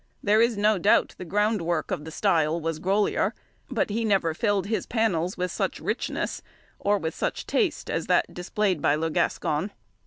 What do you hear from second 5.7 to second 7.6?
richness or with such